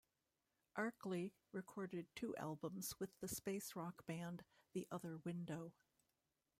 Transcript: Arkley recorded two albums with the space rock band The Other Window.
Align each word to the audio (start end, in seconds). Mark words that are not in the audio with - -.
Arkley 0.75 1.31
recorded 1.51 2.07
two 2.15 2.35
albums 2.37 2.99
with 2.99 3.11
the 3.19 3.27
space 3.27 3.75
rock 3.75 4.03
band 4.07 4.43
The 4.73 4.87
Other 4.91 5.17
Window. 5.17 5.73